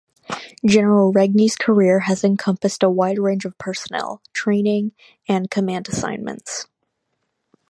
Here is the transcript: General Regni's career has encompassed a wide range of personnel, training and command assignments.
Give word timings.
General 0.65 1.11
Regni's 1.11 1.55
career 1.55 1.99
has 1.99 2.23
encompassed 2.23 2.81
a 2.81 2.89
wide 2.89 3.19
range 3.19 3.45
of 3.45 3.55
personnel, 3.59 4.23
training 4.33 4.93
and 5.27 5.51
command 5.51 5.87
assignments. 5.89 6.65